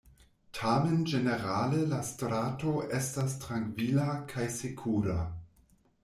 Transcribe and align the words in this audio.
Tamen 0.59 1.01
ĝenerale 1.09 1.81
la 1.91 1.99
strato 2.07 2.73
estas 2.99 3.35
trankvila 3.43 4.07
kaj 4.33 4.47
sekura. 4.55 5.19